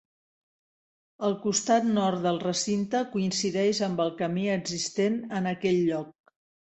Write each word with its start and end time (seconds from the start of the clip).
El 1.27 1.35
costat 1.43 1.85
nord 1.99 2.23
del 2.27 2.41
recinte 2.45 3.01
coincideix 3.11 3.83
amb 3.89 4.01
el 4.07 4.13
camí 4.23 4.47
existent 4.55 5.21
en 5.43 5.51
aquell 5.53 5.79
lloc. 5.91 6.35